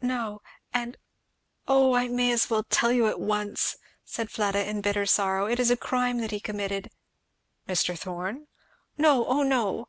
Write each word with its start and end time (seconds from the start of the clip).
"No 0.00 0.40
and 0.72 0.96
O 1.66 1.92
I 1.96 2.06
may 2.06 2.30
as 2.30 2.48
well 2.48 2.62
tell 2.62 2.92
you 2.92 3.08
at 3.08 3.18
once?" 3.18 3.76
said 4.04 4.30
Fleda 4.30 4.64
in 4.64 4.80
bitter 4.80 5.06
sorrow, 5.06 5.46
"it 5.46 5.58
is 5.58 5.72
a 5.72 5.76
crime 5.76 6.18
that 6.18 6.30
he 6.30 6.38
committed" 6.38 6.88
"Mr. 7.68 7.98
Thorn?" 7.98 8.46
"No 8.96 9.26
oh 9.26 9.42
no!" 9.42 9.88